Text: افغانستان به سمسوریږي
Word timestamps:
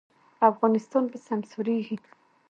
افغانستان 0.51 1.03
به 1.11 1.17
سمسوریږي 1.27 1.97